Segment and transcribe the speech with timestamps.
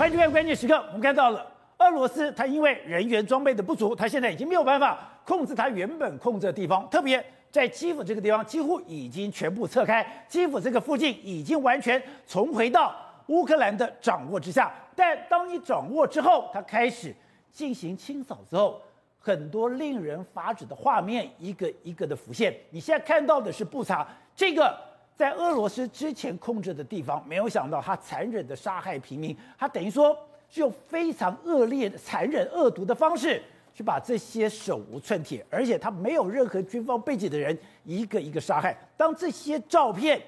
[0.00, 0.82] 欢迎收看关键时刻。
[0.86, 1.46] 我们看到了
[1.76, 14.72] 俄罗斯，它因为人员装备的不足，它现在已经没有办法控制它原本控制的地方，特别在基辅这个地方，几乎已经全部撤开，基辅这个附近已经完全重回到乌克兰的掌握之下。
[14.96, 17.14] 但当你掌握之后，它开始
[17.52, 18.80] 进行清扫之后，
[19.18, 22.56] 很多令人发指的画面一个一个的浮现。
[22.70, 24.89] 你现在看到的是布查这个。
[25.20, 30.16] 在俄罗斯之前控制的地方，没有想到他残忍的杀害平民，他等于说
[30.48, 33.42] 是用非常恶劣、残忍、恶毒的方式
[33.74, 38.74] 去把这些手无寸铁，而且他没有任何军方背景的人一个一个杀害。
[38.96, 40.18] 当这些照片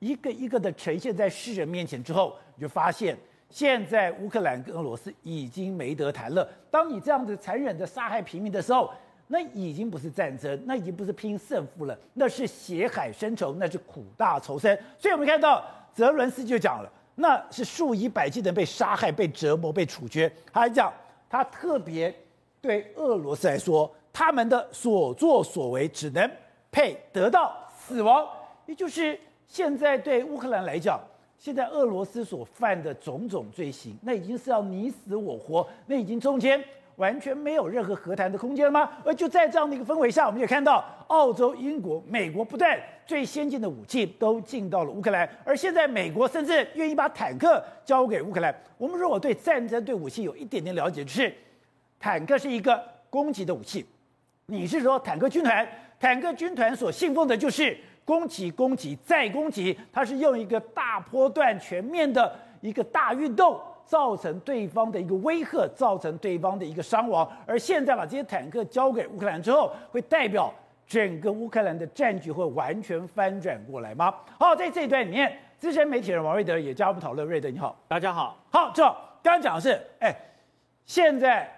[0.00, 3.16] 一个一个的呈现在世人面前之后，你就发现
[3.48, 6.46] 现在乌克兰跟俄罗斯已经没得谈了。
[6.70, 8.92] 当你这样子残忍的杀害平民的时候，
[9.28, 14.78] 那已经不是战争，那已经不是拼胜负了，那是血海深仇，那是苦大仇深。
[14.98, 20.30] 所以我们看到泽伦斯就讲了，那是数以百计的人被杀害、被折磨、被处决。
[20.52, 20.92] 他还讲，
[21.30, 22.14] 他特别
[22.60, 26.30] 对俄罗斯来说，他们的所作所为只能
[26.70, 28.26] 配得到死亡。
[28.66, 29.18] 也就是
[29.48, 31.00] 现在对乌克兰来讲，
[31.38, 36.62] 现在俄罗斯所犯的种种罪行，那已经是要你死我活，那已经中间。
[37.02, 38.88] 完全没有任何和谈的空间了吗？
[39.04, 48.54] 而就在这样的一个氛围下，我们也看到澳洲、英国、美国不断最先进的武器都进到了乌克兰，而现在美国甚至愿意把坦克交给乌克兰。
[48.78, 51.34] 我们如果对战争、对武器有一点点了解，就是
[51.98, 52.80] 坦克是一个
[53.10, 53.84] 攻击的武器。
[54.46, 55.66] 你是说坦克军团？
[55.98, 63.60] 坦克军团所信奉的就是攻击、攻击再攻击，它是用一个大波段、全面的一个大运动。
[63.84, 67.28] 造成对方的一个威吓，造成对方的一个伤亡。
[67.46, 70.52] 而现在把这些坦克交给乌克兰之后，会代表
[70.86, 74.14] 整个乌克兰的战局会完全翻转过来吗？
[74.38, 77.26] 好，在这一段里面，资深媒体人王瑞德也加入讨论。
[77.26, 78.36] 瑞德，你好，大家好。
[78.50, 78.82] 好，这
[79.22, 80.14] 刚刚讲的是，哎，
[80.84, 81.50] 现在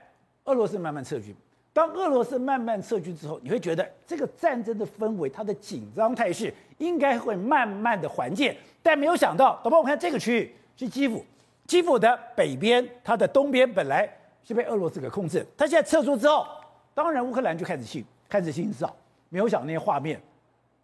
[0.45, 1.35] 俄罗斯慢慢撤军。
[1.73, 8.57] 当俄罗斯慢慢撤军之后，你会觉得这个战争的氛围，它的紧张态势应该会慢慢的缓解。
[8.81, 11.25] 但没有想到，宝宝，我看这个区域是基辅。
[11.67, 14.09] 基辅的北边，它的东边本来
[14.45, 16.47] 是被俄罗斯给控制，它现在撤出之后，
[16.93, 18.93] 当然乌克兰就开始信，开始欣赏，
[19.31, 20.21] 没有想那些画面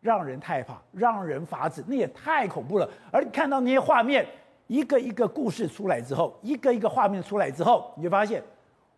[0.00, 2.88] 让人害怕，让人发指，那也太恐怖了。
[3.12, 4.26] 而你看到那些画面，
[4.66, 8.42] 一个一个故事出来之后，一个一个画面出来之后，你就发现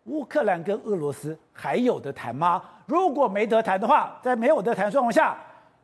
[0.05, 2.63] 乌克兰跟俄罗斯还有得谈吗？
[2.85, 5.37] 如果没得谈的话，在没有得谈状况下。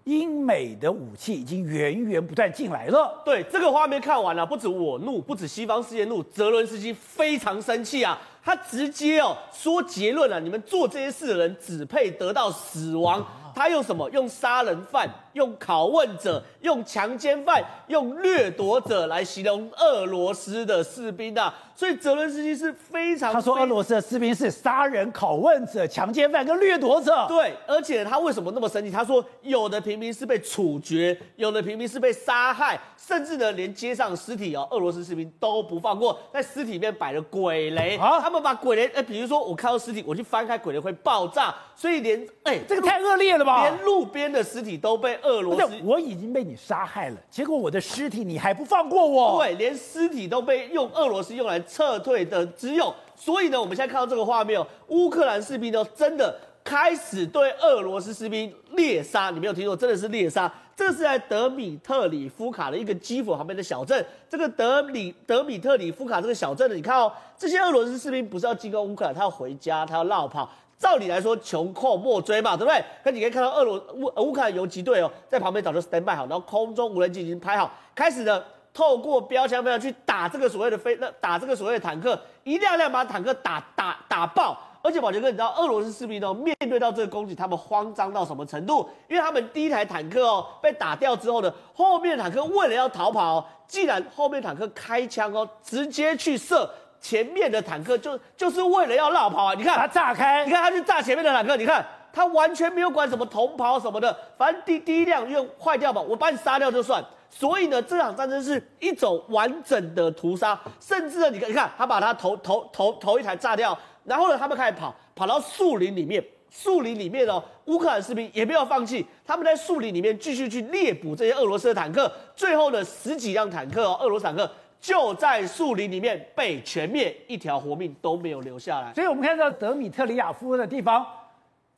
[0.05, 3.21] 英美的武器已经源源不断进来了。
[3.23, 8.19] 对，这个画面看完了，不止我怒，不止西方世界怒，泽伦斯基非常生气啊！
[8.43, 13.23] 他直接哦说结论了啊，你们做这些事的人只配得到死亡。
[13.53, 14.09] 他用什么？
[14.11, 21.53] 用杀人犯、用拷问者、用强奸犯、用掠夺者来形容俄罗斯的士兵啊！
[21.79, 27.25] 所以泽伦斯基是非常，他说俄罗斯的士兵是杀人、拷问者、强奸犯跟掠夺者。
[27.29, 28.91] 对，而且他为什么那么生气？
[28.91, 38.19] 他说有的平民是被处决，有的平民是被杀害，甚至呢连街上尸体哦，俄罗斯士兵都不放过，在尸体里面摆了鬼雷啊！
[38.19, 43.63] 他们把鬼雷，哎，比如说我看到尸体，我去翻开鬼雷会爆炸，所以连哎，这个太恶劣了吧？
[43.63, 49.37] 连路边的尸体都被俄罗斯，我已经被你杀害了，结果我的尸体你还不放过我？
[49.37, 51.57] 对，连尸体都被用俄罗斯用来。
[51.69, 60.51] 撤退的只有，所以呢，我们现在看到这个画面哦，乌克兰士兵呢真的开始对俄罗斯士兵猎杀，你没有听错，真的是猎杀。
[60.75, 70.49] 这是在德米特里夫卡的一个基辅旁边的小镇，这个德米德米特里夫卡这个小镇呢，你看哦，这些俄罗斯士兵不是要进攻乌克兰，他要回家，他要绕跑。
[70.77, 72.81] 照理来说，穷寇莫追嘛，对不对？
[73.03, 78.41] 可你可以看到俄罗乌乌克兰游击队哦，在旁边早就 stand by 好，然后空中无人机已经拍好，开始的。
[78.79, 84.57] 透过标枪标枪去打这个所谓的飞，那打这个所谓的坦克，一辆辆把坦克打打打爆。
[84.81, 88.89] 而且宝杰哥，你知道俄罗斯士兵哦，面对到这个攻击，他们慌张到什么程度？
[89.09, 96.69] 因为他们第一台坦克哦被打掉之后呢，后面坦克为了要逃跑，既然后面坦克开枪哦，直接去射
[97.01, 99.53] 前面的坦克，就就是为了要绕跑啊！
[99.57, 107.03] 你看他炸开，你看他去炸前面的坦克，你看他完全没有管什么同袍什么的，反正第第一辆用坏掉吧，我把你杀掉就算。
[107.29, 124.49] 所以呢，这场战争是一种完整的屠杀，甚至呢，你看，你看，他把他头头头头一台炸掉，然后呢，他们开始跑，跑到树林里面，树林里面哦，乌克兰士兵也没有放弃，他们在树林里面继续去猎捕这些俄罗斯的坦克，最后呢，十几辆坦克哦，俄罗斯坦克
[124.81, 128.93] 就在树林里面被全灭，一条活命都没有留下来。
[128.95, 131.05] 所以我们看到德米特里亚夫的地方。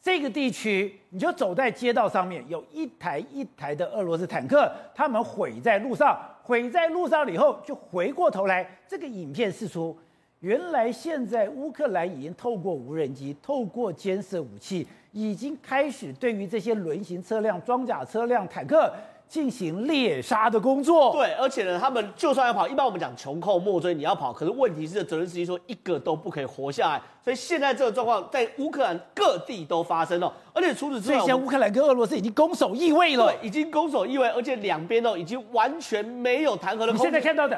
[0.01, 9.95] 这个地区，你就走在街道上面，有一台一台的俄罗斯坦克，他们毁在路上，毁在路上了以后，就回过头来，这个影片释出，
[10.39, 18.91] 原来现在乌克兰已经透过无人机、透过监视武器，已经开始对于这些轮型车辆、装甲车辆、坦克。
[19.31, 37.09] 进行猎杀的工作，对，而且呢，他们就算要跑，一般我们讲穷寇莫追，你要跑，可是问题是，泽连斯基说一个都不可以活下来，所以现在这个状况在乌克兰各地都发生了，而且除此之外，现在乌克兰跟俄罗斯已经攻守易位了，对，已经攻守易位，而且两边都已经完全没有谈和的空间。
[37.09, 37.57] 你现在看到的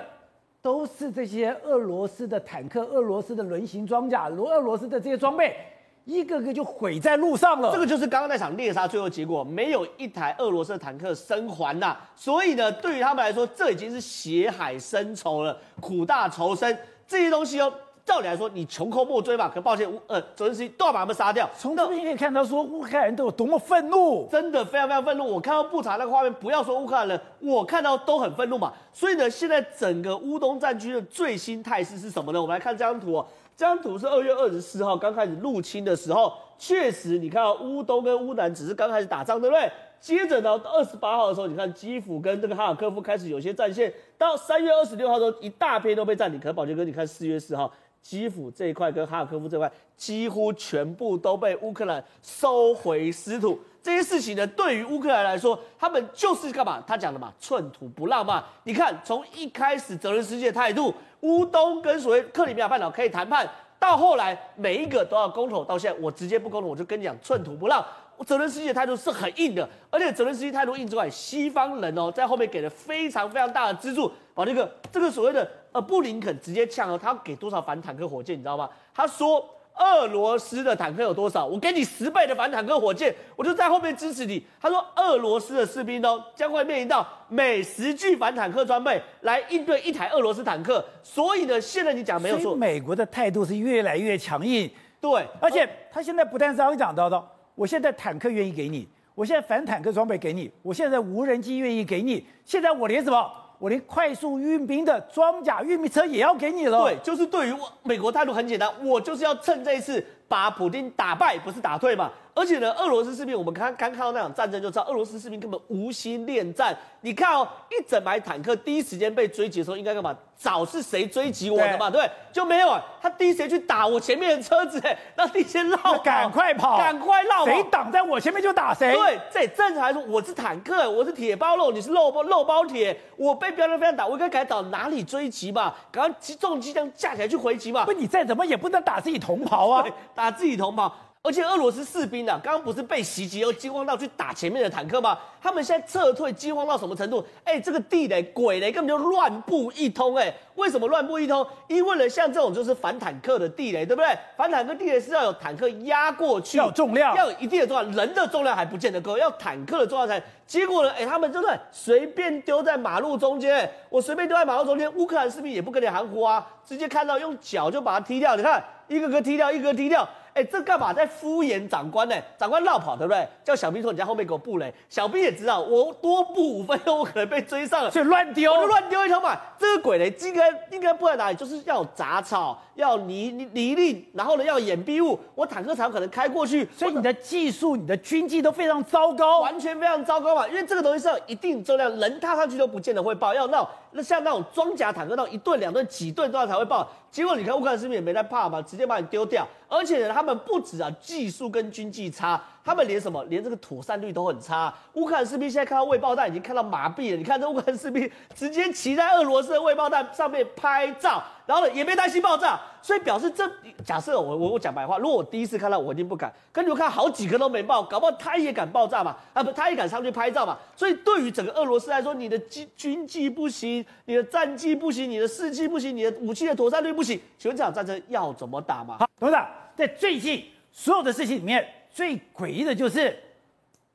[0.62, 5.58] 都是这些俄罗斯的坦克、俄罗斯的轮型装甲、俄罗斯的这些装备。
[6.06, 7.72] 一个个就毁在路上了。
[7.72, 11.96] 这个就是刚刚那场猎杀最后结果，没有一台俄罗斯的坦克生还呐。
[12.16, 16.78] 所以呢，对于他们来说，这已经是血海深仇了，苦大仇深。
[17.08, 17.72] 这些东西哦，
[18.06, 19.48] 照理来说，你穷寇莫追嘛。
[19.48, 21.50] 可抱歉，呃，泽连斯基都要把他们杀掉。
[21.58, 25.26] 从这边可以看到，说乌克兰人都有多么愤怒，真的非常非常愤怒。
[25.26, 28.74] 我看到布查那个画面，不要说乌克兰人，我看到都很愤怒嘛。
[28.92, 32.42] 所以呢，现在整个乌东战区的最新态势是什么呢？
[32.42, 33.26] 我们来看这张图哦。
[33.56, 39.72] 这张图是二月二十四号刚开始入侵的时候，确实你看到乌东跟乌南只是刚开始打仗，对不对？
[40.00, 46.38] 接着呢，二十八号的时候，你看基辅跟这个哈尔科夫开始有些战线，到三月二十六号的时候，一大片都被占领。
[46.40, 47.72] 可能宝杰哥，你看四月四号，
[48.04, 53.58] 基辅这一块跟哈尔科夫这块几乎全部都被乌克兰收回失土。
[53.82, 56.82] 这些事情呢，对于乌克兰来说，他们就是干嘛？
[56.86, 58.44] 他讲的嘛，寸土不让嘛。
[58.64, 67.84] 你看，从一开始泽连斯基的态度，乌东跟所谓克里米亚半岛可以谈判，到后来每一个都要公投，到现在我直接不公投，我就跟你讲寸土不让。
[68.26, 74.10] 泽连斯基的态度是很硬的，而且泽连斯基态度硬之外，西方人哦在后面给了非常非常大的资助。
[74.34, 78.70] 把这个这个所谓的呃布林肯直接呛了，他要给多少反坦克火箭，你知道吗？
[78.94, 79.46] 他说。
[79.76, 81.44] 俄罗斯的坦克有多少？
[81.44, 84.46] 我给你十倍的反坦克火箭，我就在后面支持你。
[84.62, 90.86] 他说，俄罗斯的士兵呢，将会面临到每十具反坦克装备来应对一台俄罗斯坦克。
[91.02, 94.70] 所以呢，现在你讲没有错，美国的态度是越来越强硬。
[95.02, 103.32] 对，而且他现在不但是刚刚讲到的，我现在坦克愿意给你，我现在反坦克装备给你，我现在无人机愿意给你，现在我连什么？
[103.64, 106.84] 我连快速运兵的装甲运兵车也要给你了。
[106.84, 112.12] 对，就是对于美国态度很简单，我就是要趁这一次把普京打败，不是打退嘛。
[112.36, 116.76] 而且呢，俄罗斯士兵，我们刚刚看到那场战争就知道，俄罗斯士兵根本无心恋战。
[117.02, 120.16] 你看哦，一整排坦克第一时间被追击的时候，应该干嘛？
[120.36, 121.90] 找是谁追击我的嘛？
[121.92, 122.84] 对，对，就没有啊。
[123.02, 128.94] 他第一时间去打我前面的车子，哎，那第一先绕，赶快跑，赶快绕，谁挡在我前面就打谁。
[128.94, 135.74] 对，这正常来说，我是坦克，我是铁包肉，你是肉包肉包铁，我被标准飞弹打，我应该改找哪里追击嘛？
[135.92, 137.86] 赶快重机枪架起来去回击嘛？
[137.86, 140.92] 不，你再怎么也不能打自己同袍啊，打自己同袍。
[141.26, 145.18] 而且俄罗斯士兵啊，刚刚不是被袭击又惊慌到去打前面的坦克吗？
[145.42, 147.26] 他们现在撤退惊慌到什么程度？
[147.46, 150.18] 哎，这个地雷、鬼雷根本就乱布一通！
[150.18, 151.48] 哎，为什么乱布一通？
[151.70, 154.14] 因为呢，像这种就是反坦克的地雷，对不对？
[154.36, 160.22] 反坦克地雷是要有坦克压过去，要有重量，要有一定的重量，人的重量还不见得够，要坦克的重量才。
[160.46, 170.06] 结果呢，哎，他们真的随便丢在马路中间，我随便丢在马路中间，乌克兰士兵也不跟你含糊啊，直接看到用脚就把它踢掉，你看一个个踢掉，一个个踢掉。
[170.34, 172.16] 哎，这干嘛在敷衍长官呢？
[172.40, 173.28] 长官绕跑，对不对？
[173.44, 179.38] 叫小兵说：“你在后面给我布雷。”小兵也知道，我多布五分钟，我可能被追上了，所以乱丢，我就乱丢一通嘛。
[179.60, 181.38] 这个鬼雷应该应该布在哪里？
[181.38, 186.68] 就是要杂草，要泥泥泥泞，然后呢要掩蔽物，我坦克才有可能开过去。
[186.76, 190.48] 所以你的技术、你的军纪都非常糟糕，完全非常糟糕嘛。
[190.48, 196.90] 因为这个东西是要一定重量，人踏上去都不见得会爆，要那种那像那种装甲坦克那种一顿两顿几顿都要才会爆。
[197.12, 199.48] 结果你看乌克兰士兵也没在怕嘛，直接把你丢掉。
[199.70, 204.74] 而且呢，他们不止啊技术跟经济差，他们连什么连这个妥善率都很差。
[204.94, 207.18] 乌克兰士兵现在看到未爆弹已经看到麻痹了。
[207.18, 211.22] 你看这 乌克兰士兵直接骑在俄罗斯的未爆弹上面拍照。
[211.46, 213.44] 然后呢，也没担心爆炸，所以表示这
[213.84, 216.34] 假设我我我讲白话，如果我第一次看到，我一定不敢。
[216.54, 219.18] 跟你们看好几个都没爆，搞不好他也敢爆炸嘛？
[219.34, 220.58] 啊不，他也敢上去拍照嘛？
[220.74, 229.00] 所以对于整个俄罗斯来说，你的军军纪不行，你的战绩不行，你的士气不行，你的武器的妥善率不行，请问这场战争要怎么打嘛？
[229.00, 233.18] 好，董事长，在最近所有的事情里面，最诡异的就是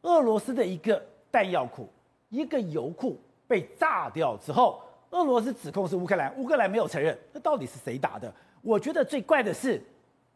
[0.02, 1.86] 俄罗斯的一个弹药库、
[2.30, 4.80] 一个油库被炸掉之后。
[5.10, 8.30] 俄罗斯指控是乌克兰，乌克兰没有承认，那到底是谁打的？
[8.60, 9.82] 我觉得最怪的是，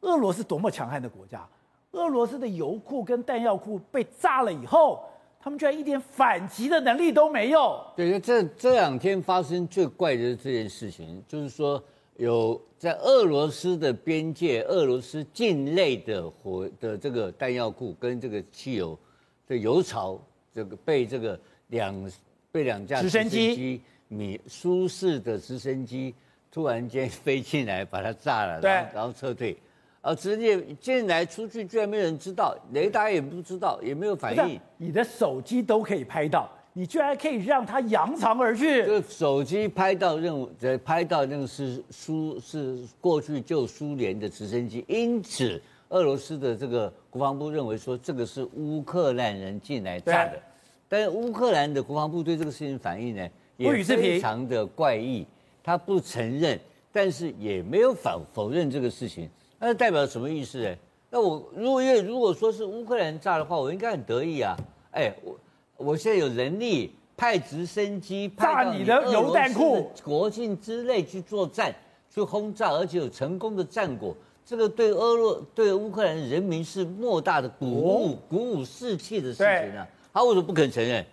[0.00, 1.46] 俄罗斯多么强悍的国家，
[1.90, 5.04] 俄罗斯的油库跟弹药库被炸了以后，
[5.38, 7.84] 他们居然一点反击的能力都没有。
[7.94, 11.82] 对，这这两天发生最怪的这件事情，就是说
[12.16, 18.98] 有在俄罗斯的边界、俄罗斯境内的火的这个弹药库跟这个汽油
[19.46, 20.20] 的油槽，
[20.52, 21.38] 这个被这个
[21.68, 22.12] 两
[22.50, 23.80] 被两架直升机。
[24.14, 26.14] 米舒适的直升机
[26.50, 29.56] 突然间飞进来把它炸了，对然后然后撤退，
[30.02, 34.60] 啊，直接进来出去居然没有人知道，雷达也不知道，也没有反应。
[34.76, 38.84] 你的手机都可以拍到，你居然可以让他扬长而去。
[38.84, 45.60] 这手机拍到任务，呃，拍到那个是苏是过去旧苏联的直升机，因此
[45.90, 50.40] 俄罗斯的这个国防部认为说这个是乌克兰人进来炸的。
[50.88, 55.26] 但是乌克兰的国防部对这个事情反应呢，也非常的怪异，
[55.62, 56.58] 他不承认，
[56.90, 59.28] 但是也没有否否认这个事情。
[59.58, 60.74] 那代表什么意思呢？
[61.10, 64.56] 那我如果因为如果说是乌克兰炸的话，我应该很得意啊！
[64.92, 65.38] 哎，我
[65.82, 71.74] 我现在有能力派直升机炸你的油弹库、国境之内去作战、
[72.08, 79.86] 去轰炸，而且有成功的战果，这个对俄罗对乌克兰人民是莫大的鼓舞、鼓舞士气的事情啊！
[80.12, 81.04] 他为什么不肯承认？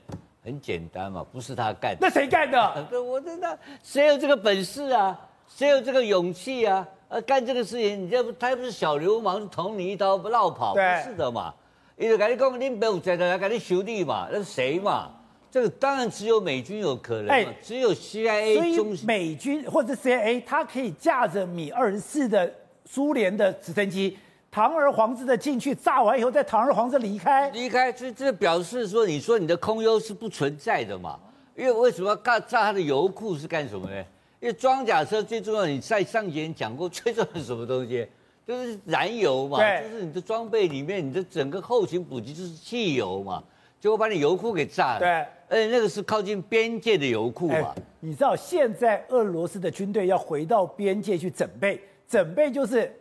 [0.44, 1.98] 很简单嘛，不是他干的。
[2.02, 2.88] 那谁干的？
[2.90, 5.20] 对， 我知道，谁有这个本事啊？
[5.48, 6.88] 谁有这个勇气啊？
[7.10, 11.54] 呃，干这个事情，你这不，他不是小流氓，捅你一刀不落跑，不是的嘛。
[12.00, 15.12] 因为跟你讲，你没有在这来跟你修理嘛，那是谁嘛？
[15.52, 18.56] 这个当然只有美军有可能嘛，欸、只有 CIA。
[18.56, 22.50] 所以美军或者 CIA，它可以驾着米二十四的
[22.86, 24.18] 苏联的直升机。
[24.50, 31.20] 堂而皇之的进去，炸完以后再堂而皇之离开，离开，这这表示说，你说你的空优是不存在的嘛？
[31.56, 33.96] 因为为什么要炸炸它的油库是干什么呢？
[34.40, 38.08] 因为装甲车最重要，你在上节讲过，最重要是什么东西？
[38.50, 43.44] 就是燃油嘛，就是你的装备里面，你的整个后勤补给就是汽油嘛，
[43.80, 45.00] 结果把你油库给炸了。
[45.00, 45.08] 对，
[45.48, 47.76] 而且那个是靠近边界的油库嘛。
[48.00, 52.92] 你知道现在俄罗斯的军队要回到边界去整备，整备就是。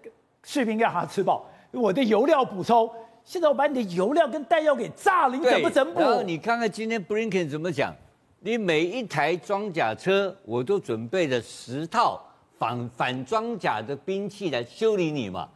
[0.44, 2.88] 士兵让他吃饱，我的油料补充。
[3.22, 6.00] 现在我把你的油料跟弹药给炸了，你怎么整补？
[6.00, 7.94] 然后你看看今天 Blinken 怎么讲，
[8.40, 12.22] 你每一台装甲车，我都准备了十套
[12.58, 15.48] 反反装甲的兵器来修理你嘛。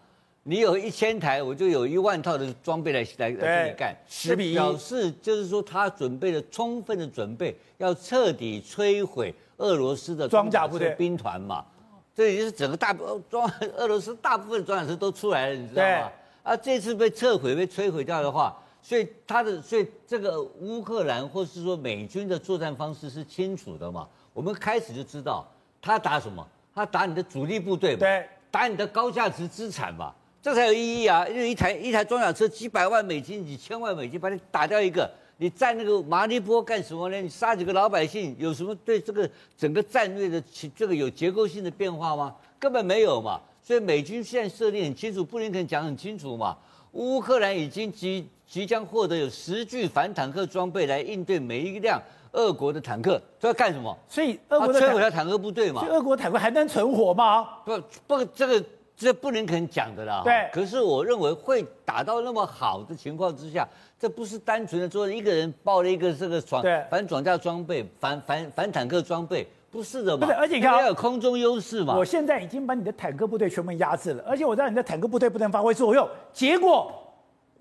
[0.45, 3.97] 你有一千台，我就有一万套的装备来来来给你干。
[4.09, 11.65] 十比一，表示就是说他准备了充分的准备，要彻底摧毁俄罗斯的装甲部队兵团嘛。
[12.15, 16.11] 这已经是整个大部装俄罗斯大部分装甲师都出来了，你知道吗？
[16.43, 24.09] 啊，这次被撤毁、被摧毁掉的话，所以他的所以这个乌克兰或是说美军的作战方式是清楚的嘛？
[24.35, 25.47] 我们开始就知道
[25.81, 26.45] 他打什么，
[26.75, 31.27] 他打你的主力部队嘛，对，打你的高价值资产嘛，这才有意义啊！
[31.29, 35.11] 因为一台一台装甲车几百万美金、几千万美金把你打掉一个。
[35.39, 37.17] 你占那个马利波干什么呢？
[37.21, 40.41] 你杀几个老百姓有什么对这个整个战略的
[40.77, 42.33] 这个有结构性的变化吗？
[42.61, 43.41] 根本没有嘛。
[43.61, 46.57] 所以美军现在设定很清楚，布林肯讲很清楚嘛。
[46.93, 52.01] 乌克兰已经即即将获得有十具反坦克装备来应对每一辆
[52.33, 53.97] 俄国的坦克，这要干什么？
[54.09, 55.81] 所以俄国的摧毁了坦克部队嘛。
[55.81, 57.49] 所以俄国坦克还能存活吗？
[57.65, 58.65] 不不，这个
[58.97, 60.23] 这不能肯讲的啦。
[60.25, 60.49] 对。
[60.53, 63.69] 可是我认为会打到那么好的情况之下。
[63.99, 66.61] 这不是单纯的说一个人抱了一个这个装
[66.91, 70.27] 反装甲装备、反反反坦克装备，不是的嘛？
[70.27, 71.97] 不是，而且你看，要有空中优势嘛。
[71.97, 76.93] 我现在已经把你的坦克部队全部压制了，而且我让你的坦克部队不能发挥作用，结果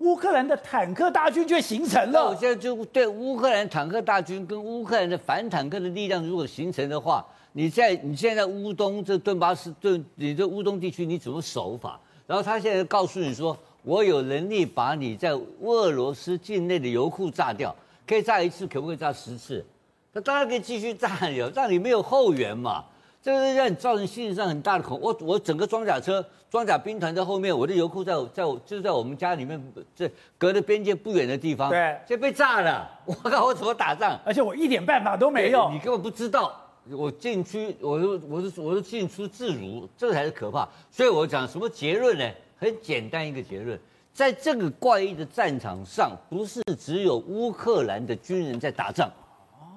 [0.02, 2.28] 乌克兰的坦克大军就形成了。
[2.28, 11.98] 我现在就对乌克兰坦克大军跟乌克兰的反坦克的力量如果形成的话，你在你现在乌东这顿巴斯顿，你这乌东地区你怎么守法？
[12.26, 13.56] 然后他现在告诉你说。
[13.84, 17.74] 我有能力把你在俄罗斯境内的油库炸掉，
[18.06, 19.66] 可以炸一次，可不可以炸十次？
[20.12, 22.84] 那当然可以继续炸有，让你没有后援嘛。
[23.22, 25.00] 这个让你造成心理上很大的恐。
[25.00, 29.62] 我我整个装甲车、装甲兵团在后面，我的油库在在就是在我们家里面，
[29.94, 32.90] 这隔着边界不远的地方，对，就被炸了。
[33.04, 34.18] 我靠，我怎么打仗？
[34.24, 36.58] 而且我一点办法都没有，你根本不知道。
[36.90, 40.68] 我禁区，我是我是我是进出自如，这个才是可怕。
[40.90, 42.28] 所以我讲什么结论呢？
[42.58, 43.78] 很简单一个结论，
[44.12, 49.08] 在这个怪异的战场上，不是只有乌克兰的军人在打仗，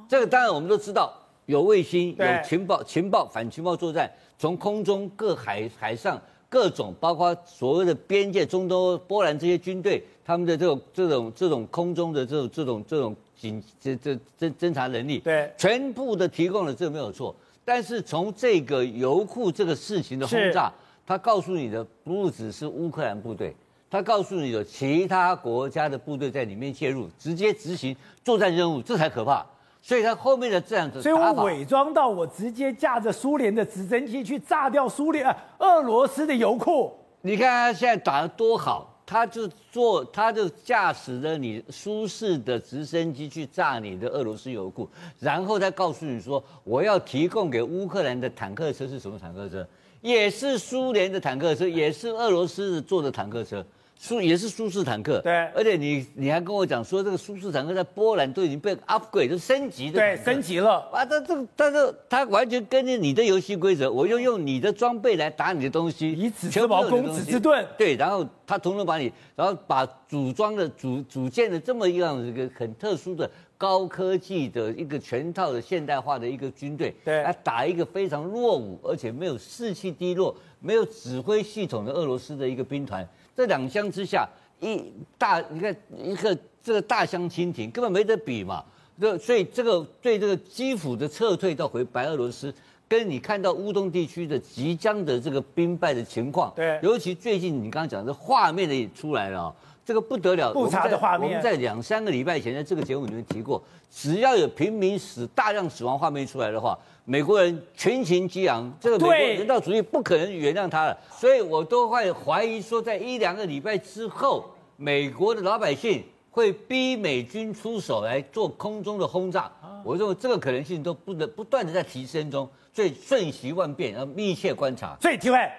[0.07, 1.13] 这个当然我们都知道，
[1.45, 17.35] 有卫星、有情报、情报反情报作战，从空中、各海海上各种，包括所谓的边界、中东、波兰这些军队，他们的这种这种这种空中的这种这种这种警这这侦侦查能力，对，全部的提供了，这没有错。
[17.63, 20.71] 但是从这个油库这个事情的轰炸。
[21.07, 23.55] 他告诉你的不只是乌克兰部队，
[23.91, 29.45] 他告诉你有其他国家的部队在里面介入，直接执行作战任务，这才可怕。
[29.85, 35.23] 所以他后面的这样子，所以我伪装到我直接驾着苏联的直升机去炸掉苏联、
[35.59, 36.91] 俄罗斯的油库。
[37.21, 44.89] 你看他现在打得多好，他就坐，他就驾驶着你舒适的直升机去炸你的俄罗斯油库，
[45.19, 49.63] 然后再告诉你说，我要提供给乌克兰的坦克车是什么坦克车？
[50.01, 53.63] 也是苏联的坦克车，也是俄罗斯做的坦克车。
[54.05, 60.87] 苏也是苏式坦克，对，而且你你还跟我讲说，这个苏式坦克在波兰都已经被 upgrade 都升级的，对，升级了。
[60.93, 61.03] 啊！
[61.03, 83.03] 他这个，他这他完全跟着你的游戏规则，我就用你的装备来打你的东西，以子之矛攻子之盾，对，然后他统统把你，然后把组装的组组建的这么一样一个很特殊的高科技的一个全套的现代化的一个军队，对，来打一个非常落伍而且没有士气低落、没有指挥系统的俄罗斯的一个兵团。
[83.35, 84.27] 这两相之下，
[84.59, 84.81] 一
[85.17, 88.63] 大你看一个这个大相径庭，根本没得比嘛。
[88.99, 92.53] 这所以这个对这个基辅的撤退到回白俄罗斯，
[92.87, 101.27] 跟你看到乌东地区的即将的这个兵败的情况，对，尤其最近你刚刚讲的画面的也出来了，这个不得了，不差的画面。
[101.27, 103.61] 我们在两三个礼拜前在这个节目里面提过，
[103.91, 106.79] 只要有平民死、大量死亡画面出来的话。
[107.07, 119.51] 美国人群情激昂，这个美国人道主义不可能原谅他了，所以我都会怀疑说，在一两个礼拜之后，美国的老百姓会逼美军出手来做空中的轰炸。
[119.83, 124.97] 我认为这个可能性都不能不断的在提升中，所以瞬息万变，要密切观察。
[124.99, 125.51] 所以，提问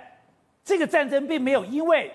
[0.65, 2.11] 这个战争并没有因为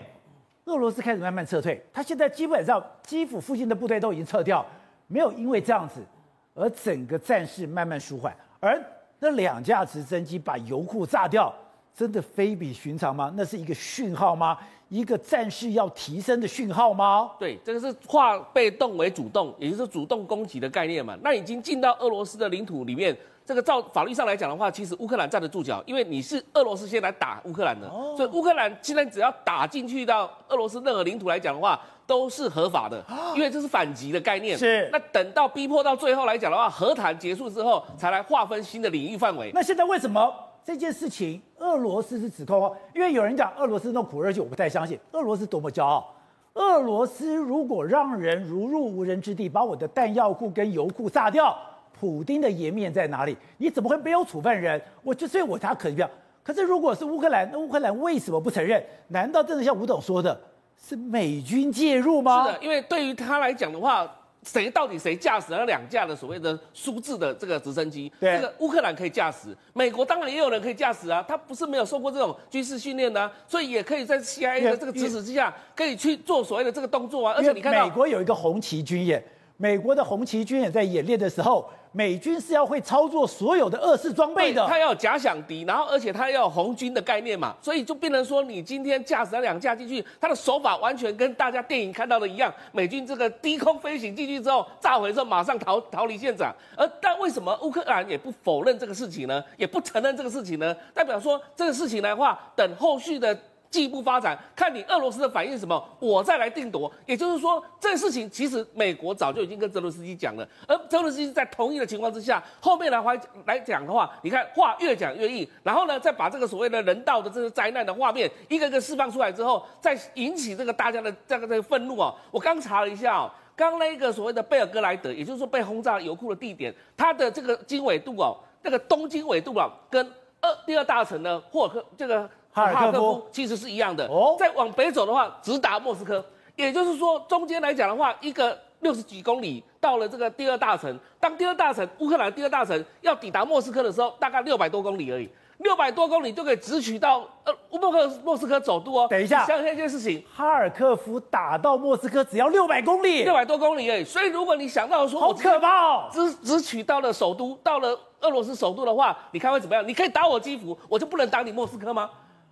[0.66, 4.66] 俄罗斯开始慢慢撤退，他现在基本上基辅附近的部队都已经撤掉，
[5.08, 6.06] 没有因为这样子
[6.54, 8.78] 而整个战事慢慢舒缓，而。
[9.24, 11.54] 那两架直升机把油库炸掉，
[11.96, 13.32] 真的非比寻常吗？
[13.38, 14.58] 那是一个讯号吗？
[14.90, 17.30] 一个战士要提升的讯号吗？
[17.40, 21.16] 对，这个是化被动为主动，也就是主动攻击的概念嘛。
[21.22, 23.16] 那已经进到俄罗斯的领土里面，
[23.52, 31.78] 这个照法律上来讲的话，其实乌克兰站得住脚，因为你是俄罗斯先来打乌克兰的，哦、所以乌克兰现在只要打进去到俄罗斯任何领土来讲的话。
[32.08, 33.02] 都是合法的，
[33.36, 34.58] 因为这是反击的概念。
[34.58, 39.50] 是，那等到逼迫到最后来讲的话，和谈结束之后，才来划分新的领域范围。
[39.54, 42.76] 那现在为什么这件事情俄罗斯是指控哦？
[42.94, 45.00] 因为有人讲俄罗斯那苦肉计，我不太相信。
[45.14, 46.14] 俄罗斯多么骄傲！
[46.56, 51.58] 俄罗斯如果让人如入无人之地，把我的弹药库跟油库炸掉，
[52.02, 53.38] 普丁的颜面在哪里？
[53.60, 54.82] 你怎么会没有处分人？
[55.04, 56.10] 我就所以我才可票。
[56.42, 58.84] 可是如果是乌克兰，那乌克兰为什么不承认？
[59.10, 60.36] 难道真的像吴董说的？
[60.84, 62.48] 是美军介入吗？
[62.48, 64.12] 是的，因为对于他来讲的话，
[64.42, 68.12] 谁到底谁驾驶了两架的所谓的苏制的这个直升机？
[68.20, 71.24] 对，这个乌克兰可以驾驶，美国当然也有人可以驾驶啊。
[71.28, 77.36] 他不是没有受过这种军事训练的、啊，所以也可以在 CIA 的这个指使之下，可以去做所谓的这个动作啊。
[77.38, 79.24] 而且你看到美国有一个红旗军演，
[79.62, 81.70] 美国的红旗军也在演练的时候。
[81.94, 92.50] 美军是要会操作所有的俄式装备的，他要假想敌，然后而且他要红军的概念嘛，所以就变成说，你今天驾驶了两架进去，他的手法完全跟大家电影看到的一样。
[92.72, 96.56] 美军这个低空飞行进去之后，炸毁之后马上逃逃离现场。
[96.78, 99.44] 而但为什么乌克兰也不否认这个事情呢？
[99.58, 100.74] 也不承认这个事情呢？
[100.94, 103.38] 代表说这个事情的话，等后续的。
[103.72, 106.92] 进一步发展，看你俄罗斯的反应什么，我再来定夺。
[107.06, 122.14] 也就是说，这事情其实美国早就已经跟泽伦斯基讲了，而泽伦斯基在同意的情况之下，后面来话来讲的话，你看话越讲越硬，然后呢，再把这个所谓的人道的这个灾难的画面一个个释放出来之后，再引起这个大家的这个这个愤怒哦。
[122.30, 130.06] 我刚查了一下哦，刚那个所谓的贝尔格莱德，也就是说被轰炸油库的地点，它的这个经纬度哦，这个东经纬度啊，跟
[130.42, 132.30] 二第二大城的霍尔克这个。
[132.52, 136.24] 哈尔科夫其实是一样的，再往北走的话，直达莫斯科。
[136.56, 141.00] 也就是说，中间来讲的话，一个六十几公里到了这个第二大城。
[141.20, 145.30] 当第二大城乌克兰第二大城要抵达莫斯科的时候，大概六百多公里而已。
[145.60, 149.08] 六百多公里就可以直取到呃乌莫克莫斯科首都哦。
[149.10, 154.04] 等一下，想想一件事情，哈尔科夫打到莫斯科只要六百公里，六百多公里而已。
[154.04, 159.88] 所以如果你想到说，好可怕哦，直直取到了首都，到了俄罗斯首都的话，你看会怎么样？
[159.88, 162.10] 你可以打我基辅，我就不能打你莫斯科吗？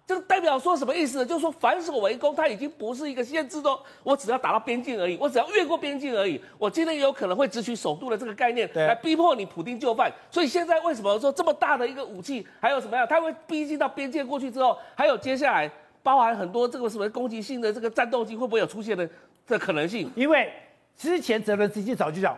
[0.09, 1.25] 这代表说什么意思呢？
[1.25, 3.69] 就是说反守为攻，它已经不是一个限制的，
[4.01, 10.11] 我只要打到边境而已，我只要越过边境而已，我今天也有可能会直取首都的这个概念，来逼迫你普丁就范。
[10.31, 13.05] 所以现在为什么说这么大的一个武器，还有什么样？
[13.07, 19.07] 它会逼近到边界过去之后，还有接下来包含很多这个什么攻击性的这个战斗机会不会有出现的
[19.45, 20.11] 这可能性？
[20.15, 20.51] 因为
[20.97, 22.35] 之前泽伦斯基早就讲，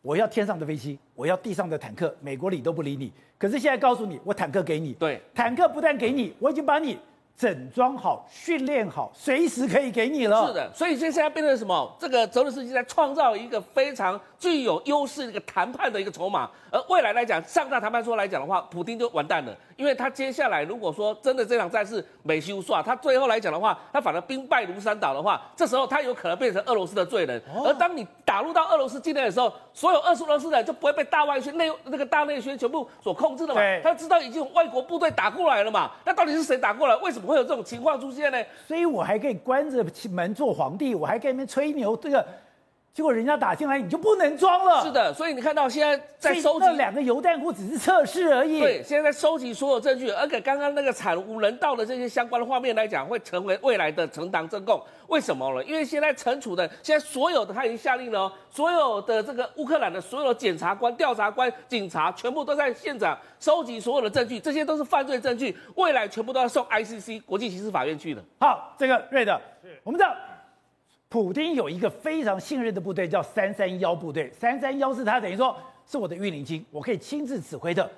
[0.00, 3.12] 我要天上的飞机，我要地上的坦克，美国理都不理你。
[3.36, 6.98] 可是现在告诉你，我坦克给你，对，坦克不但给你，我已经把你。
[7.36, 10.46] 整装好、训练好，随时可以给你了。
[10.46, 11.96] 是的，所以现在变成什么？
[11.98, 16.50] 这个泽伦斯基在创造一个非常具有优势的一个谈判的一个筹码。
[16.70, 27.42] 而未来来讲，上大谈判桌来讲的话，普京就完蛋了，因为他接下来如果说真的这场战事没修算，他最后来讲的话，他反而兵败如山倒的话，这时候他有可能变成俄罗斯的罪人。
[27.64, 33.60] 而当你打入到俄罗斯境内的时候，所有俄罗斯人就不会被大外宣内那个大内宣全部所控制了嘛？
[33.82, 35.90] 他知道已经有外国部队打过来了嘛？
[36.04, 36.94] 那到底是谁打过来？
[36.96, 37.19] 为什么？
[37.26, 38.38] 会有这种情况出现呢？
[38.66, 41.96] 所以我还可以关着门做皇帝，我还可以那边吹牛。
[41.96, 42.26] 这个
[42.92, 44.82] 结果人家打进来，你就不能装了。
[44.82, 48.58] 是的，所以你看到现在在收集那两个油弹库只是测试而已。
[48.58, 54.82] 对，现在在收集所有证据，而且刚刚那个惨无人道的这些相关的画面来讲，会成为未来的呈堂证供。
[55.06, 55.64] 为什么呢？
[55.64, 68.22] 因为现在惩处的现在所有的他已经下令了，哦所有的这个乌克兰的所有的检察官、调查官、警察，全部都在现场收集所有的证据，这些都是犯罪证据，未来全部都要送 ICC 国际刑事法院去的。
[68.40, 69.40] 好，这个瑞德，
[69.84, 70.12] 我们知道。
[71.10, 74.30] 普丁有一个非常信任的部队，叫三三幺部队。
[74.30, 77.90] 三三幺是他等于说是我的御林军，我可以亲自指挥的。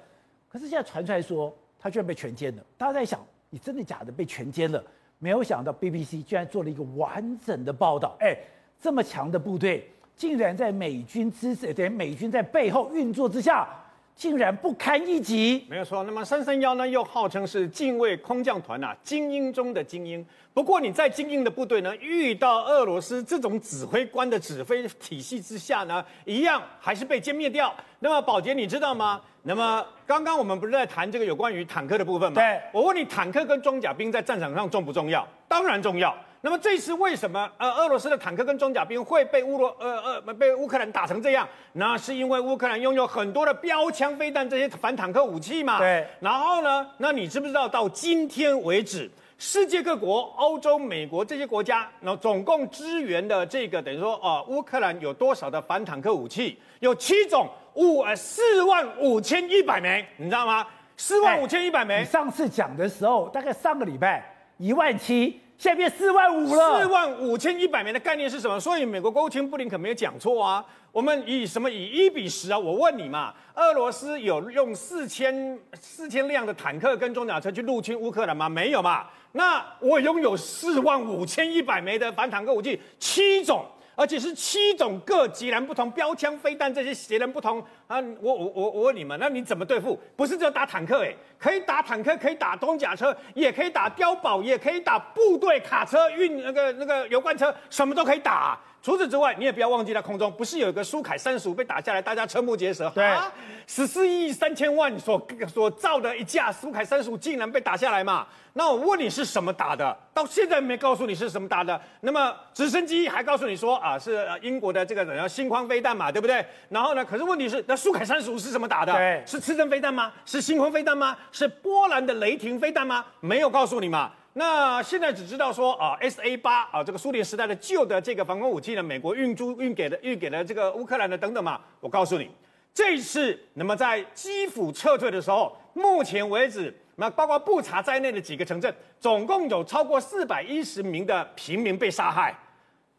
[0.49, 2.65] 可是现在传出来说，他居然被全歼了。
[2.79, 3.21] 大家在想，
[3.51, 4.83] 你真的假的被全歼了？
[5.19, 8.17] 没有想到 BBC 居然做了一个完整的报道。
[8.19, 8.35] 哎，
[8.81, 13.69] 这么强的部队，竟然在美军支持，等于美军在背后运作之下。
[14.15, 16.05] 竟然不堪一击，没有错。
[16.05, 20.25] 那么三三幺呢，又号称是近卫空降团啊，精英中的精英。
[20.55, 27.75] 不过你在精英的部队呢，遇到俄罗斯这种指挥官的指挥体系之下呢，一样还是被歼灭掉。
[28.01, 29.21] 那么宝杰，你知道吗？
[29.45, 32.41] 那么刚刚我们不是在谈这个有关于坦克的部分吗？
[32.41, 35.27] 对，我问你，坦克跟装甲兵在战场上重不重要？
[35.49, 36.15] 当然重要。
[36.45, 41.49] 那么这次为什么呃俄罗斯的坦克跟装甲兵会被乌罗呃呃被乌克兰打成这样？
[41.75, 45.79] 那是因为乌克兰拥有很多的标枪飞弹这些反坦克武器嘛？
[45.79, 46.05] 对。
[46.19, 46.85] 然后呢？
[46.99, 56.59] 那你知不知道到今天为止，世界各国、欧洲、美国这些国家，那总共支援的这个等于说啊、呃，乌克兰有多少的反坦克武器？
[56.81, 60.67] 有七种五呃四万五千一百枚，你知道吗？
[60.97, 62.01] 四万五千一百枚。
[62.01, 64.25] 你上次讲的时候，大概上个礼拜
[64.57, 65.41] 一万七。
[65.63, 68.59] 现在变四万五了，四万五千一百枚的概念是什么？
[68.59, 70.65] 所以美国国务卿布林肯没有讲错啊。
[70.91, 72.59] 我们以什么以一比十啊？
[72.59, 78.49] 我问你嘛，俄罗斯有用四千四千辆的坦克跟装甲车去入侵乌克兰吗？
[78.49, 79.07] 没有嘛。
[79.31, 83.65] 那我拥有四万五千一百枚的反坦克武器，七种。
[83.95, 88.01] 而且是七种各截然不同标枪飞弹，这些截然不同啊！
[88.21, 89.99] 我我我我问你们，那你怎么对付？
[90.17, 98.59] 不是只有打坦克诶，可以打坦克，可以打装甲车，也可以打碉堡，也可以打部队卡车运那个那个油罐车，什么都可以打。
[98.83, 102.91] 除此之外，你也不要忘记在空中不是有一个苏凯三十五被打下来，大家瞠目结舌。
[102.93, 103.17] 对，
[103.65, 108.27] 十四亿三千万所所造的一架苏凯三十五竟然被打下来嘛？
[108.55, 109.97] 那我问你是什么打的？
[110.13, 111.81] 到现在没告诉你是什么打的。
[112.01, 116.45] 那么直升机还告诉你说啊，是英国的这个叫星空飞弹嘛，对不对？
[116.69, 118.93] 然后呢，可是问题是那苏凯三十五是什么打的？
[118.93, 120.13] 对，是刺针飞弹吗？
[120.27, 121.17] 是星空飞弹吗？
[121.31, 123.05] 是波兰的雷霆飞弹吗？
[123.21, 124.11] 没有告诉你嘛。
[124.35, 131.61] 那现在只知道说啊，S A 八啊，这个苏联时代的旧的这个防空武器呢，美国运输运给了运给了这个乌克兰的等等嘛。
[131.81, 132.31] 我告诉你，
[132.73, 142.35] 这一次那么在基辅撤退的时候，目前为止，那包括布查在内的几个城镇，总共有超过四百一十名的平民被杀害。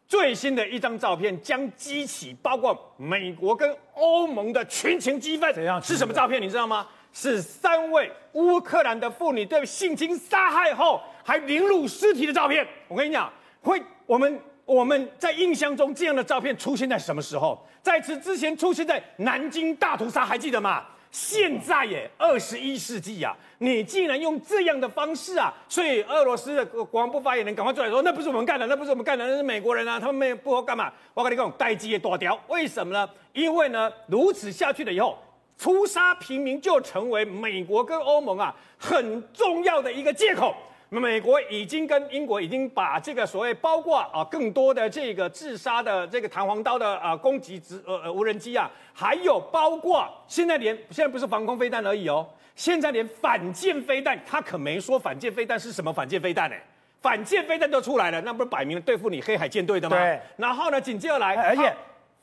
[0.07, 5.51] 最新的一张照片将激起包括美国跟欧盟的群情激愤。
[5.51, 5.81] 怎样？
[5.81, 6.39] 是什么照片？
[6.39, 6.87] 你知道吗？
[7.13, 11.01] 是三位乌克兰的妇女被性侵杀害后。
[11.23, 17.65] 还凌辱尸体的照片，我跟你讲，会我们我们在印象中这样的照片出现在什么时候？
[17.81, 20.83] 在此之前出现在南京大屠杀，还记得吗？
[21.11, 25.53] 现在耶，二十一世纪呀，你竟然用这样的方式啊！
[25.69, 30.91] 所以俄罗斯的国防部发言人赶快出来说，那不是我们干的，那不是我们干的，那是美国人啊，他们不好干嘛？
[31.13, 33.07] 我跟你讲，待机也多掉，为什么呢？
[33.31, 35.17] 因为呢，如此下去了以后，
[35.57, 40.55] 屠杀平民就成为美国跟欧盟啊很重要的一个借口。
[40.89, 56.55] 美国已经跟英国已经把这个所谓包括啊更多的这个自杀的这个弹簧刀的啊攻击直呃呃无人机啊，还有包括现在连现在不是防空飞弹而已哦，现在连反舰飞弹，他可没说反舰飞弹是什么反舰飞弹呢？
[57.01, 59.97] 反舰飞弹都出来了，那不是摆明了对付你黑海舰队的吗？
[59.97, 60.19] 对。
[60.37, 61.73] 然后呢，紧接着来，而且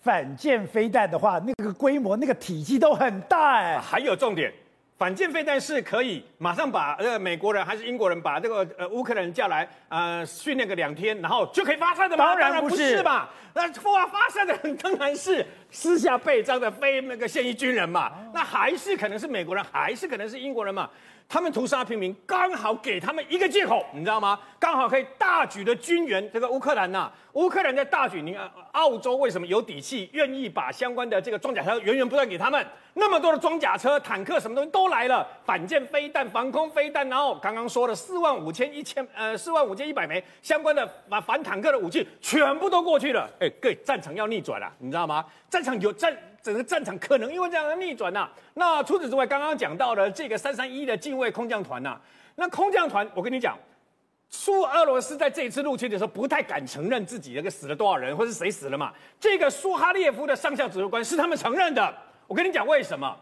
[0.03, 3.79] 反舰飞弹的话，那个规模、那个体积都很大哎。
[3.79, 4.53] 还有重点。
[4.97, 12.25] 反舰飞弹是可以马上把呃美国人还是英国人把这个呃乌克兰人叫来呃训练个两天，然后就可以发射的吗？
[12.27, 13.31] 当然不是吧？
[13.55, 18.13] 那发发射的人当然是私下备赃的非那个现役军人嘛。
[18.35, 20.89] 那还是可能是美国人，还是可能是英国人嘛？
[21.33, 24.37] 他们屠杀平民，刚好给他们一个借口，你知道吗？
[24.59, 32.66] 刚好可以大举的军援这个乌克兰呐、乌克兰在大举，你看澳洲为什么有底气，愿意把相关的这个装甲车源源不断给他们？
[32.95, 43.31] 那么多的装甲车、坦克，什么东西都来了，反舰飞弹、防空飞弹，然后刚刚说的四万五千一千呃四万五千一百枚相关的反反坦克的武器，全部都过去了。
[43.38, 45.25] 哎，各位，战场要逆转了、你知道吗？
[45.49, 46.12] 战场有战。
[46.42, 52.00] 整个战场可能因为这样的逆转呐、那除此之外，刚刚讲到的这个三三一的近卫空降团呐、
[52.37, 53.59] 那空降团，我跟你讲，
[54.29, 58.92] 苏俄罗斯在这一次入侵的时候，不太敢承认自己那个死了多少人，或是谁死了嘛。
[59.18, 61.94] 这个苏哈列夫的上校指挥官是他们承认的。
[62.26, 63.16] 我跟你讲为什么？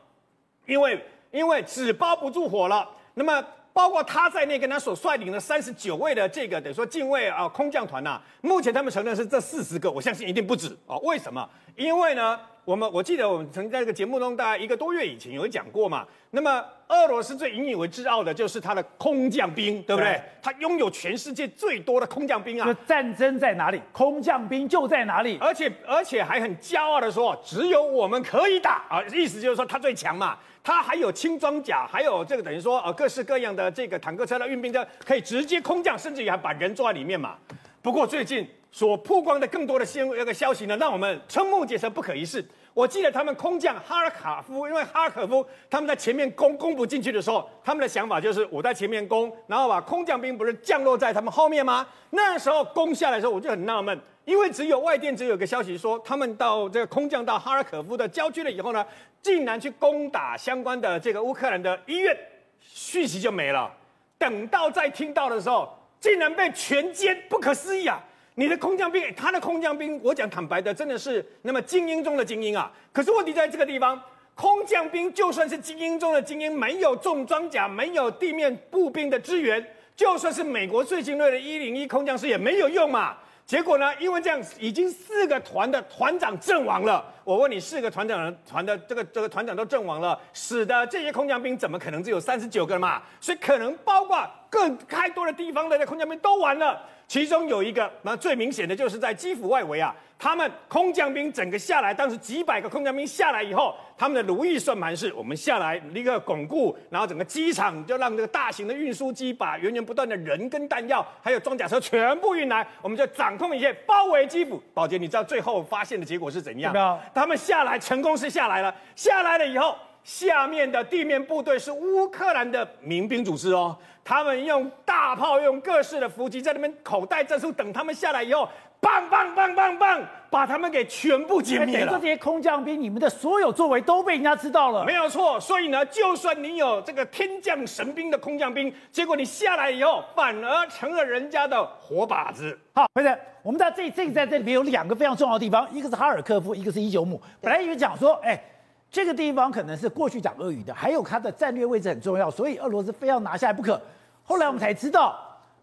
[0.66, 2.88] 因为因为纸包不住火了。
[3.14, 3.42] 那么
[3.78, 10.96] 包括他在内，跟他所率领的三十九位的这个等于说近卫啊空降团呐、啊，目前他们承认是这四十个，我相信一定不止啊。
[11.04, 11.48] 为什么？
[11.76, 12.40] 因为呢？
[12.64, 16.04] 我们我记得我们曾经在这个节目中，大概一个多月以前有讲过嘛。
[16.32, 20.20] 那么俄罗斯最引以为自傲的就是他的空降兵，对不对？
[20.42, 22.76] 他拥有全世界最多的空降兵啊！
[22.84, 25.38] 战争在哪里，空降兵就在哪里。
[25.40, 29.02] 而且而且还很骄傲的说，只有我们可以打啊！
[29.14, 30.36] 意思就是说他最强嘛。
[30.62, 37.36] 它还有轻装甲，还有这个等于说呃各式各样的这个坦克车的运兵车，可以直接空降，甚至于还把人坐在里面嘛。
[37.80, 42.44] 不过最近所曝光的更多的新那个消息呢，让我们瞠目结舌，不可一世。
[42.78, 51.84] 我记得他们空降哈尔卡夫，因为哈尔卡夫他们在前面攻攻不进去的时候，他们的想法就是我在前面攻，然后把空降兵不是降落在他们后面吗？
[52.10, 58.86] 那时候攻下来的时候，我就很纳闷，因为只有外电只有个消息说，他们到这个空降到哈尔卡夫的郊区了以后呢，
[59.20, 62.16] 竟然去攻打相关的这个乌克兰的医院，
[62.60, 63.68] 讯息就没了。
[64.16, 68.00] 等到再听到的时候，竟然被全歼，不可思议啊！
[68.38, 72.70] 你的空降兵，他的空降兵，我讲坦白的，真的是那么精英中的精英啊！
[72.92, 74.00] 可是问题在这个地方，
[74.36, 83.16] 空降兵就算是精英中的精英，没有重装甲，没有地面步兵的支援，就算是美国最精锐的一零一空降师也没有用嘛。
[83.44, 87.04] 结果呢，因为这样已经四个团的团长阵亡了。
[87.24, 93.02] 我问你，四个团长团的这个这个团长都阵亡了，使得这些空降兵怎么可能只有三十九个嘛？
[93.20, 96.80] 所以可能包括更开多的地方的空降兵都完了。
[97.08, 114.62] 其中有一个，那最明显的就是在基辅外围啊，他们空降兵整个下来，当时几百个空降兵下来以后，他们的如意算盘是：我们下来立刻巩固，然后整个机场就让这个大型的运输机把源源不断的人跟弹药，还有装甲车全部运来，我们就掌控一切，包围基辅。
[114.74, 116.74] 宝杰，你知道最后发现的结果是怎样？
[117.14, 119.74] 他们下来成功是下来了，下来了以后。
[120.08, 128.48] 下面的地面部队是乌克兰的民兵组织哦，他们用大炮，用各式的伏击，在那边口袋战术，等他们下来以后，
[128.80, 131.92] 棒棒棒棒棒，把他们给全部歼灭了。
[131.92, 134.82] 这些空降兵，你们的所有作为都被人家知道了。
[134.82, 142.58] 没有错，所以呢，就算你有这个天降神兵的空降兵，结果你下来以后，反而成了人家的活靶子。
[142.72, 147.20] 好，回来，我们在这这在这里边有两个非常重要的地方，一个是哈尔科夫，一个是伊久姆。
[147.42, 148.42] 本来有讲说，哎。
[148.90, 153.80] 这个地方可能是过去讲俄语的，还有它的战略位置很重要，所以俄罗斯非要拿下来不可。
[154.24, 155.18] 后来我们才知道，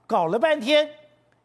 [0.05, 0.88] 搞了半天，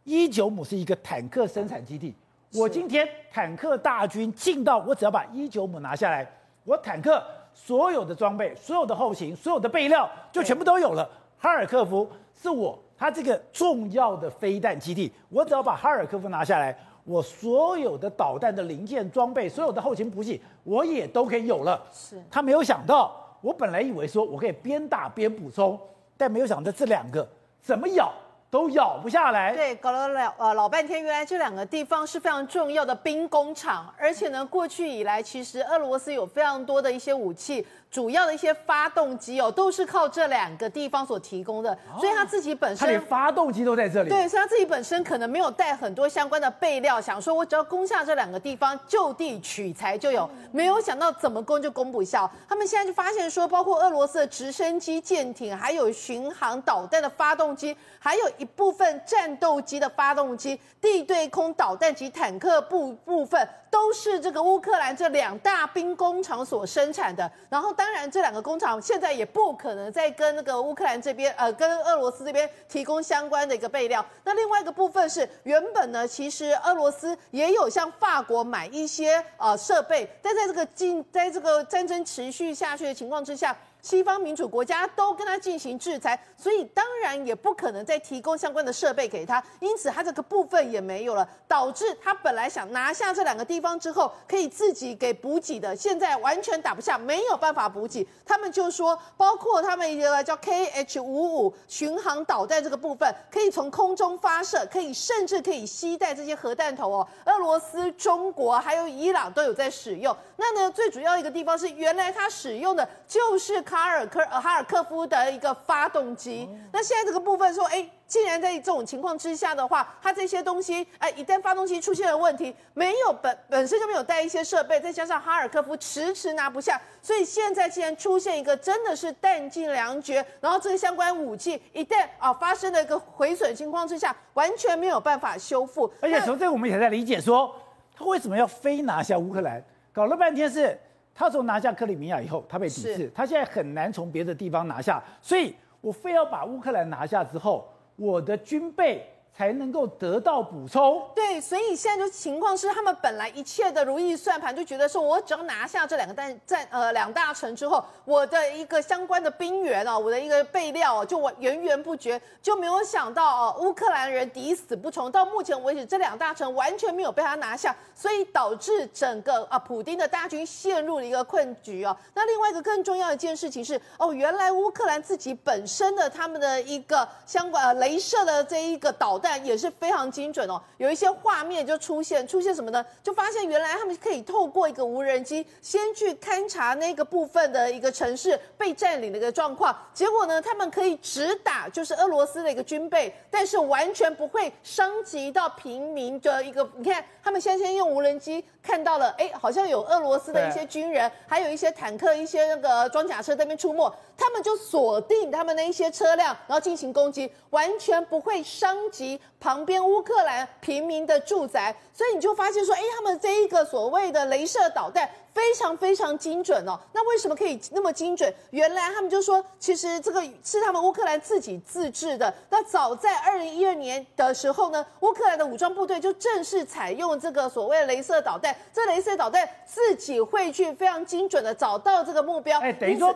[0.05, 2.15] 伊久姆是一个坦克生产基地。
[2.53, 6.31] 我今天坦克大军进到，我只要把伊久姆拿下来，
[6.65, 11.09] 我坦克所有的装备、所有的后勤、所有的备料就全部都有了。
[11.39, 16.77] 哈尔科夫是我它这个重要的飞弹基地，我只要把哈尔科夫拿下来。
[17.11, 21.85] 我所有的导弹的零件装备，所有的后勤补给，我也都可以有了。
[21.93, 25.77] 是他没有想到，我本来以为说我可以边打边补充，
[26.17, 27.29] 但没有想到这两个
[27.61, 28.13] 怎么咬
[28.51, 29.55] 都咬不下来。
[29.55, 37.67] 对，搞了老呃老半天，原来这两个地方是非常重要的兵工厂，而且呢，过去以来其实俄罗斯有非常多的一些武器。
[37.91, 44.09] 主要的一些发动机哦，都是靠这两个地方所提供的，所以他自己本身，他连发动机都在这里。
[44.09, 52.31] 对，所以他自己本身可能没有带很多相关的备料，想说我只要攻下这两个地方，就地取材就有，没有想到怎么攻就攻不下。
[52.49, 67.31] 他们现在就发现说，包括俄罗斯的直升机、舰艇，还有巡航导弹的发动机，还有一部分战斗机的发动机、地对空导弹及坦克部部分，都是这个乌克兰这两大兵工厂所生产的。
[67.49, 67.71] 然后。
[67.81, 74.05] 当然，这两个工厂现在也不可能再跟那个乌克兰这边，呃，跟俄罗斯这边提供相关的一个备料。
[74.25, 83.57] 那另外一个部分是，原本呢，其实俄罗斯也有向法国买一些呃设备，但在这个进，在这个战争持续下去的情况之下。
[83.83, 98.07] 西方民主国家都跟他进行制裁，所以当然也不可能再提供相关的设备给他，因此他这个部分也没有了，导致他本来想拿下这两个地方之后可以自己给补给的，现在完全打不下，没有办法补给。
[98.25, 107.09] 他们就说，包括他们一个叫 KH 五五巡航导弹这个部分，可以从空中发射，可以甚至可以携带这些核弹头哦。
[107.25, 110.17] 俄罗斯、中国还有伊朗都有在使用。
[110.37, 116.49] 那呢，最主要一个地方是，原来他使用的就是卡尔科呃哈尔科夫的一个发动机。
[116.73, 117.89] 那现在这个部分说，哎。
[118.11, 135.89] 既然在这种情况之下的话，它这些东西，哎，一旦发动机出现了问题，没有本本身就没有带一些设备，再加上哈尔科夫迟迟拿不下，所以现在既然出现一个真的是弹尽粮绝，然后这个相关武器一旦啊发生了一个毁损情况之下，完全没有办法修复。
[136.01, 137.55] 而且从这个我们也在理解说，
[137.97, 139.63] 他为什么要非拿下乌克兰？
[139.93, 140.77] 搞了半天是，
[141.21, 147.69] 他从拿下克里米亚以后，他被抵制，他现在很难从别的地方拿下，所以我非要把乌克兰拿下之后。
[147.97, 149.07] 我的军备。
[149.37, 151.03] 才能够得到补充。
[151.15, 165.11] 对，所以现在就情况是，他们本来一切的如意算盘，就觉得说，我只要拿下这两个弹战呃两大城之后，我的一个相关的兵员啊，我的一个备料啊，就源源不绝，就没有想到哦，乌克兰人抵死不从。
[165.11, 171.97] 到目前为止，这两大城完全没有被他拿下，所以导致整个啊普丁的大军陷入了一个困局哦。
[172.15, 179.30] 那另外一个更重要的一件事情是，哦，原来乌克兰自己本身的他们的一个相关呃雷射的这一个导弹。
[179.39, 182.85] 也是非常精准哦，有一些画面就出现，出现什么呢？
[183.03, 196.69] 就发现原来他们可以透过一个无人机先去勘察那个部分的一个城市被占领的一个状况，结果呢，他们可以直打就是俄罗斯的一个军备，但是完全不会伤及到平民的一个。
[196.77, 209.10] 你看，他们先先用无人机看到了，哎，好像有俄罗斯的一些军人，还有一些坦克、一些那个装甲车在那边出没，他们就锁定他们那一些车辆，然后进行攻击，完全不会伤及。
[209.39, 216.79] 旁边乌克兰平民的住宅，所以你就发现说，哎，他们这一个所谓的镭射导弹非常非常精准哦。
[216.93, 218.33] 那为什么可以那么精准？
[218.51, 222.33] 原来他们就说，其实这个是他们乌克兰自己自制的。
[222.51, 228.55] 那早在二零一二年的时候呢，乌克兰的武装部队就正式采用这个所谓的镭射导弹。
[228.73, 232.61] 这镭射导弹自己会去非常精准的找到这个目标。
[232.61, 233.15] 哎，等于说。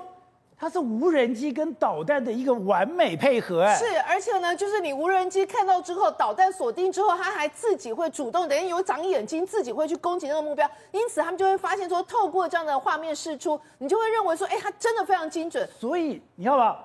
[0.56, 15.68] 它是无人机跟导弹的一个完美配合，哎，是，而且呢，就是你无人机看到之后，导弹锁定之后，它还自己会主动，等于有长眼睛，自己会去攻击那个目标，因此他们就会发现说，透过这样的画面释出，你就会认为说，哎，它真的非常精准。
[15.78, 16.78] 所以你看吧，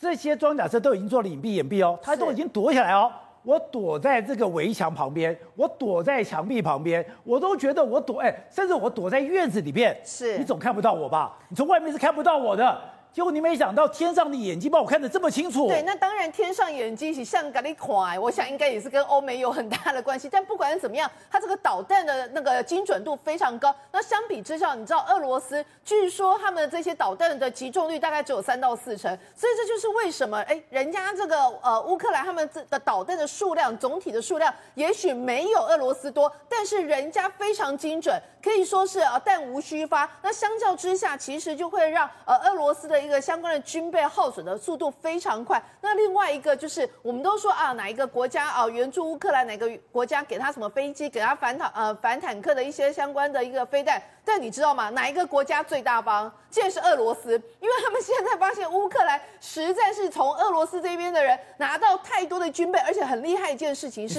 [0.00, 3.12] 这些装甲车都已经做了隐蔽掩蔽哦，它都已经躲起来哦，
[3.42, 11.36] 我躲在这个围墙旁边，我躲在墙壁旁边，我都觉得我躲，哎，甚至我躲在院子里面，是，你总看不到我吧？
[11.48, 12.80] 你从外面是看不到我的。
[13.16, 15.68] 结果你没想到天上的眼睛把我看得这么清楚。
[15.68, 20.28] 对，那当然天上眼睛是像咖喱块，我想应该也是跟欧美有很大的关系。
[20.30, 23.74] 但不管怎么样，它这个导弹的那个精准度非常高。
[23.90, 40.06] 那相比之下，你知道俄罗斯据说他们这些导弹的击中率大概只有三到四成，所以这就是为什么哎，人家这个呃乌克兰他们的导弹的数量总体的数量也许没有俄罗斯多，但是人家非常精准，可以说是呃弹无虚发。
[40.20, 43.05] 那相较之下，其实就会让呃俄罗斯的。
[43.06, 45.62] 一个相关的军备耗损的速度非常快。
[45.80, 54.02] 那另外一个就是，我们都说啊，哪一个国家啊援助乌克兰，哪个国家给他什么飞机，给他反坦呃反坦克的一些相关的一个飞弹。
[54.24, 54.90] 但你知道吗？
[54.90, 56.30] 哪一个国家最大方？
[56.50, 64.18] 竟然是俄罗斯，因为他们现在发现乌克兰实在是从俄罗斯这边的人拿到太多的军备，而且很厉害一件事情是。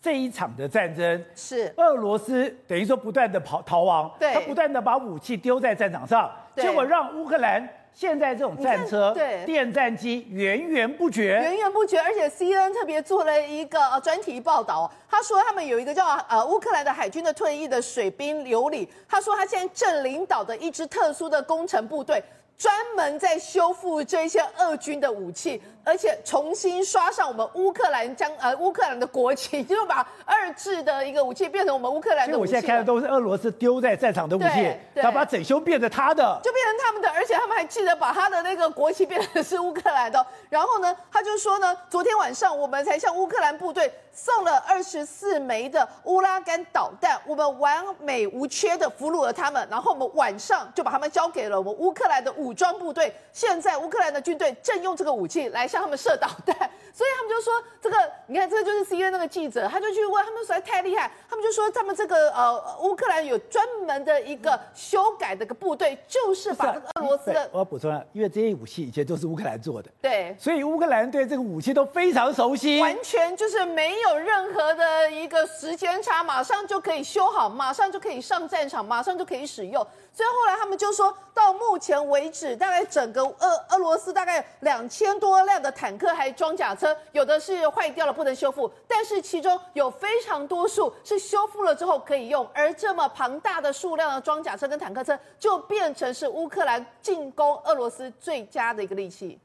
[0.00, 11.98] 这一场的战争是俄罗斯等于说不断的跑逃亡，对，他不断的把武器丢在战场上，结果让乌克兰现在这种战车、对电战机源源不绝，源源不绝。
[12.00, 22.20] 而且 CNN 特别做了一个专题报道，他说他们有一个叫呃乌克兰的海军的退役的水兵刘里，他说他现在正领导的一支特殊的工程部队。
[22.56, 32.52] 专门在修复这些俄军的武器，而且重新刷上我们乌克兰将呃乌克兰的国旗，就是把二制的一个武器变成我们乌克兰的武器。
[32.52, 40.24] 所以我现在看的都是俄罗斯丢在战场的武器，他把整修变成他的，就变成他们的，而且他们还记得把他的那个国旗变成是乌克兰的。
[40.48, 52.43] 然后呢，他就说呢，昨天晚上我们才向乌克兰部队送了二十四枚的乌拉干导弹，我们完美无缺的俘虏了他们，然后我们晚上就把他们交给了我们乌克兰的武。
[52.44, 53.12] 武装部队。
[53.32, 56.54] 现在乌克兰的军队正用这个武器来向他们射导弹，
[56.92, 67.48] 所以他们就说这个，你看这个就是 CNN 那个记者，他就去问他们实在太厉害，他们就说他们这个呃乌克兰有专门的一个修改的一个部队，就是把这个俄罗斯的。
[67.52, 79.84] 我要补充啊，因为这些武器以前都是乌克兰做的，对，所以乌克兰对这个武器都非常熟悉，完全就是没有任何的一个时间差，马上就可以修好，马上就可以上战场，马上就可以使用。
[80.14, 99.40] 所以后来他们就说到目前为止，大概整个俄俄罗斯大概两千多辆的坦克还装甲车，有的是坏掉了不能修复，但是其中有非常多数是修复了之后可以用，而这么庞大的数量的装甲车跟坦克车，就变成是乌克兰进攻俄罗斯最佳的一个利器。